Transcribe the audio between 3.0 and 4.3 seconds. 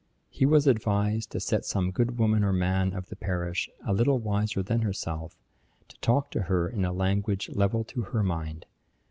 the parish, a little